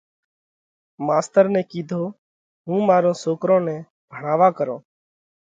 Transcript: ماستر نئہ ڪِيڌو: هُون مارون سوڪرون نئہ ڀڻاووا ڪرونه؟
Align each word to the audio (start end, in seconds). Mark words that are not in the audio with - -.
ماستر 1.07 1.45
نئہ 1.53 1.63
ڪِيڌو: 1.71 2.03
هُون 2.67 2.81
مارون 2.89 3.15
سوڪرون 3.23 3.61
نئہ 3.67 3.77
ڀڻاووا 4.13 4.49
ڪرونه؟ 4.57 4.77